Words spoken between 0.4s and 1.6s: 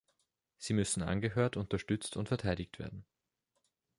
Sie müssen angehört,